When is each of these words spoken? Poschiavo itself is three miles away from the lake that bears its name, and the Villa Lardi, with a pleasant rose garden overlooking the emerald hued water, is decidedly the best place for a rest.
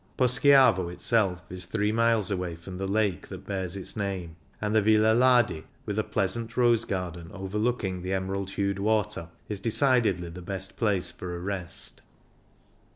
Poschiavo 0.17 0.89
itself 0.91 1.43
is 1.51 1.65
three 1.65 1.91
miles 1.91 2.31
away 2.31 2.55
from 2.55 2.79
the 2.79 2.87
lake 2.87 3.27
that 3.29 3.45
bears 3.45 3.75
its 3.75 3.95
name, 3.95 4.35
and 4.59 4.73
the 4.73 4.81
Villa 4.81 5.13
Lardi, 5.13 5.63
with 5.85 5.99
a 5.99 6.03
pleasant 6.03 6.57
rose 6.57 6.85
garden 6.85 7.29
overlooking 7.35 8.01
the 8.01 8.11
emerald 8.13 8.49
hued 8.49 8.79
water, 8.79 9.29
is 9.47 9.59
decidedly 9.59 10.29
the 10.29 10.41
best 10.41 10.75
place 10.75 11.11
for 11.11 11.35
a 11.35 11.39
rest. 11.39 12.01